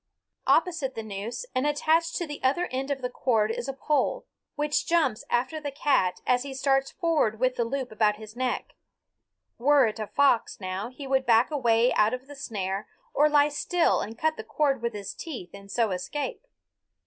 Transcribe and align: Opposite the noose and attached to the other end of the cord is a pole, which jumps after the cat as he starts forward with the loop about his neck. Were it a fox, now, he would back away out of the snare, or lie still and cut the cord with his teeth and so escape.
Opposite 0.47 0.95
the 0.95 1.03
noose 1.03 1.45
and 1.53 1.67
attached 1.67 2.15
to 2.15 2.25
the 2.25 2.41
other 2.41 2.65
end 2.71 2.89
of 2.89 3.03
the 3.03 3.09
cord 3.11 3.51
is 3.51 3.67
a 3.67 3.73
pole, 3.73 4.25
which 4.55 4.87
jumps 4.87 5.23
after 5.29 5.59
the 5.59 5.69
cat 5.69 6.21
as 6.25 6.41
he 6.41 6.55
starts 6.55 6.89
forward 6.89 7.39
with 7.39 7.55
the 7.55 7.63
loop 7.63 7.91
about 7.91 8.15
his 8.15 8.35
neck. 8.35 8.73
Were 9.59 9.85
it 9.85 9.99
a 9.99 10.07
fox, 10.07 10.59
now, 10.59 10.89
he 10.89 11.05
would 11.05 11.27
back 11.27 11.51
away 11.51 11.93
out 11.93 12.15
of 12.15 12.25
the 12.25 12.35
snare, 12.35 12.87
or 13.13 13.29
lie 13.29 13.49
still 13.49 14.01
and 14.01 14.17
cut 14.17 14.37
the 14.37 14.43
cord 14.43 14.81
with 14.81 14.93
his 14.93 15.13
teeth 15.13 15.51
and 15.53 15.69
so 15.71 15.91
escape. 15.91 16.47